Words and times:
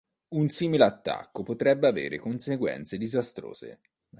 Un 0.29 0.49
simile 0.49 0.83
attacco 0.85 1.43
potrebbe 1.43 1.87
avere 1.87 2.17
conseguenze 2.17 2.97
disastrose. 2.97 3.79